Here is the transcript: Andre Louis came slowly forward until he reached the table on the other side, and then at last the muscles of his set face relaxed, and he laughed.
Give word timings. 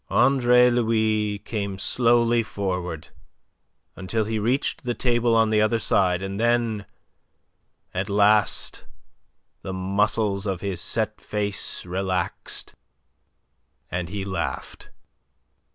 Andre 0.09 0.71
Louis 0.71 1.37
came 1.37 1.77
slowly 1.77 2.41
forward 2.41 3.09
until 3.95 4.25
he 4.25 4.39
reached 4.39 4.81
the 4.83 4.95
table 4.95 5.35
on 5.35 5.51
the 5.51 5.61
other 5.61 5.77
side, 5.77 6.23
and 6.23 6.39
then 6.39 6.87
at 7.93 8.09
last 8.09 8.85
the 9.61 9.73
muscles 9.73 10.47
of 10.47 10.61
his 10.61 10.81
set 10.81 11.21
face 11.21 11.85
relaxed, 11.85 12.73
and 13.91 14.09
he 14.09 14.25
laughed. 14.25 14.89